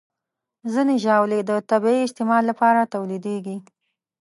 [0.73, 3.57] ځینې ژاولې د طبي استعمال لپاره تولیدېږي.